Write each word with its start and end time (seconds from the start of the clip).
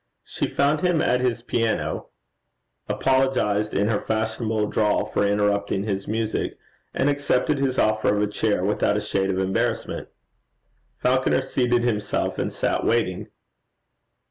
She 0.23 0.47
found 0.47 0.81
him 0.81 0.99
at 0.99 1.21
his 1.21 1.43
piano, 1.43 2.07
apologized, 2.89 3.75
in 3.75 3.87
her 3.89 4.01
fashionable 4.01 4.65
drawl, 4.65 5.05
for 5.05 5.23
interrupting 5.27 5.83
his 5.83 6.07
music, 6.07 6.57
and 6.91 7.07
accepted 7.07 7.59
his 7.59 7.77
offer 7.77 8.15
of 8.15 8.23
a 8.23 8.25
chair 8.25 8.63
without 8.65 8.97
a 8.97 8.99
shade 8.99 9.29
of 9.29 9.37
embarrassment. 9.37 10.07
Falconer 10.97 11.43
seated 11.43 11.83
himself 11.83 12.39
and 12.39 12.51
sat 12.51 12.83
waiting. 12.83 13.27